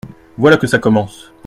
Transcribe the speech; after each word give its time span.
Voilà 0.35 0.57
que 0.57 0.65
ça 0.65 0.79
commence. 0.79 1.31